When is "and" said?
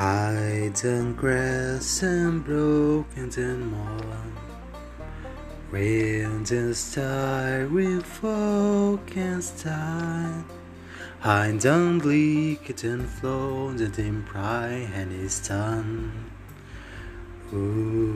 2.02-2.42, 3.36-3.66, 6.50-6.74, 9.14-9.44, 11.66-12.00, 12.82-13.06, 13.78-13.98, 14.94-15.12